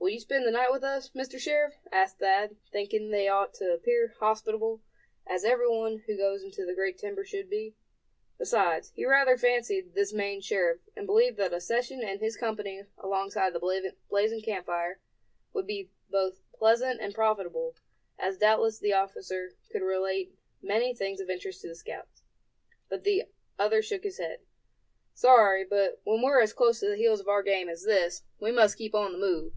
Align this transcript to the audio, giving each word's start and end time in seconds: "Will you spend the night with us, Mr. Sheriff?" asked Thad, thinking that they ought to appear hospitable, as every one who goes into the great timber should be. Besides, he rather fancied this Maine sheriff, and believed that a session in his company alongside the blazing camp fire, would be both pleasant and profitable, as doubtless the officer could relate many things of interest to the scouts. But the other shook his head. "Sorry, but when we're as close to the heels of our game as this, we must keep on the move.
"Will 0.00 0.14
you 0.14 0.20
spend 0.20 0.46
the 0.46 0.50
night 0.52 0.72
with 0.72 0.82
us, 0.84 1.10
Mr. 1.10 1.38
Sheriff?" 1.38 1.74
asked 1.92 2.18
Thad, 2.18 2.56
thinking 2.72 3.10
that 3.10 3.16
they 3.18 3.28
ought 3.28 3.52
to 3.54 3.74
appear 3.74 4.14
hospitable, 4.20 4.80
as 5.26 5.44
every 5.44 5.68
one 5.68 5.98
who 6.06 6.16
goes 6.16 6.42
into 6.42 6.64
the 6.64 6.72
great 6.74 6.96
timber 6.96 7.26
should 7.26 7.50
be. 7.50 7.74
Besides, 8.38 8.90
he 8.94 9.04
rather 9.04 9.36
fancied 9.36 9.92
this 9.92 10.14
Maine 10.14 10.40
sheriff, 10.40 10.80
and 10.96 11.04
believed 11.06 11.36
that 11.36 11.52
a 11.52 11.60
session 11.60 12.00
in 12.02 12.20
his 12.20 12.38
company 12.38 12.84
alongside 12.96 13.52
the 13.52 13.92
blazing 14.08 14.40
camp 14.40 14.64
fire, 14.64 14.98
would 15.52 15.66
be 15.66 15.90
both 16.08 16.40
pleasant 16.54 17.02
and 17.02 17.12
profitable, 17.14 17.74
as 18.18 18.38
doubtless 18.38 18.78
the 18.78 18.94
officer 18.94 19.56
could 19.70 19.82
relate 19.82 20.32
many 20.62 20.94
things 20.94 21.20
of 21.20 21.28
interest 21.28 21.60
to 21.62 21.68
the 21.68 21.74
scouts. 21.74 22.22
But 22.88 23.04
the 23.04 23.24
other 23.58 23.82
shook 23.82 24.04
his 24.04 24.16
head. 24.16 24.40
"Sorry, 25.12 25.64
but 25.64 26.00
when 26.04 26.22
we're 26.22 26.40
as 26.40 26.54
close 26.54 26.80
to 26.80 26.88
the 26.88 26.96
heels 26.96 27.20
of 27.20 27.28
our 27.28 27.42
game 27.42 27.68
as 27.68 27.82
this, 27.84 28.22
we 28.40 28.50
must 28.50 28.78
keep 28.78 28.94
on 28.94 29.12
the 29.12 29.18
move. 29.18 29.52